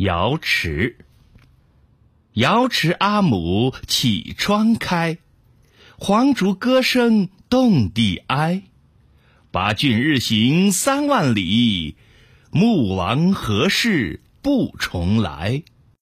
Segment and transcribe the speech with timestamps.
[0.00, 0.96] 瑶池
[2.32, 5.18] 瑶池阿母起窗开，
[5.98, 8.62] 黄竹歌声动地哀。
[9.50, 11.96] 八骏日行三万里，
[12.50, 15.64] 穆王何事不重来？